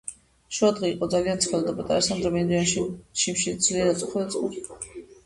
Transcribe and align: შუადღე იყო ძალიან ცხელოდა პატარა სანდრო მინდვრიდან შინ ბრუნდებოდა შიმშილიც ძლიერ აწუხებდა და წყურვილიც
შუადღე 0.59 0.87
იყო 0.93 1.09
ძალიან 1.13 1.43
ცხელოდა 1.43 1.73
პატარა 1.79 2.03
სანდრო 2.05 2.31
მინდვრიდან 2.37 2.65
შინ 2.71 2.87
ბრუნდებოდა 2.87 3.21
შიმშილიც 3.25 3.69
ძლიერ 3.69 3.93
აწუხებდა 3.93 4.25
და 4.25 4.33
წყურვილიც 4.39 4.91